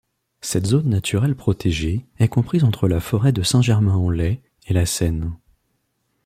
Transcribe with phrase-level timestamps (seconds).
[0.41, 5.35] Cette zone naturelle protégée est comprise entre la forêt de Saint-Germain-en-Laye et la Seine.